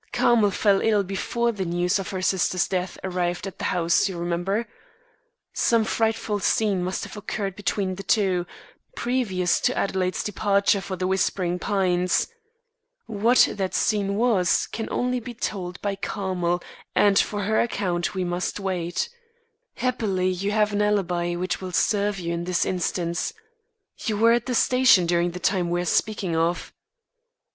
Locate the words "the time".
25.29-25.69